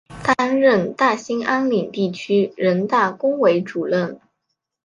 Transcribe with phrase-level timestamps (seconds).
[0.25, 4.19] 担任大兴安岭地区人大工委主任。